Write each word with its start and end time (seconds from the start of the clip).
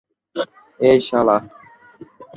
এই, 0.79 0.97
শালা। 1.07 1.37